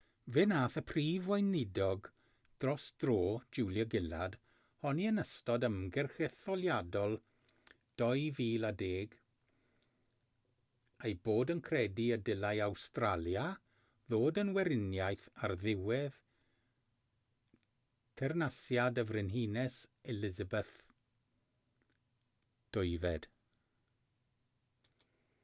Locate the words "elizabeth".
20.17-20.75